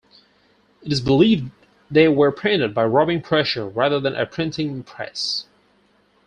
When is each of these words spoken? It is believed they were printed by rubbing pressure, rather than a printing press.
It 0.81 0.91
is 0.91 0.99
believed 0.99 1.51
they 1.91 2.07
were 2.07 2.31
printed 2.31 2.73
by 2.73 2.85
rubbing 2.85 3.21
pressure, 3.21 3.67
rather 3.67 3.99
than 3.99 4.15
a 4.15 4.25
printing 4.25 4.81
press. 4.81 5.45